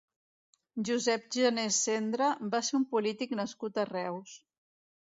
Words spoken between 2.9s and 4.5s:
polític nascut a Reus.